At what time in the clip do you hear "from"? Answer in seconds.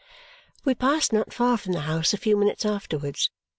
1.59-1.73